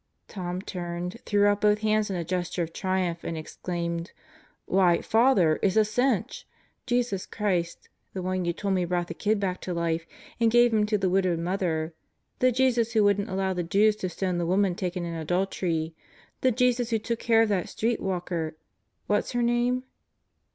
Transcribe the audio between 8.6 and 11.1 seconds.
me brought the kid back to life and gave him to his